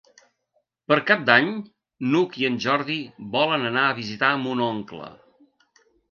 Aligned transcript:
Per 0.91 0.95
Cap 1.09 1.25
d'Any 1.25 1.49
n'Hug 2.13 2.37
i 2.43 2.47
en 2.49 2.57
Jordi 2.65 2.95
volen 3.35 3.67
anar 3.71 3.83
a 3.89 3.93
visitar 3.99 4.31
mon 4.47 4.65
oncle. 4.69 5.11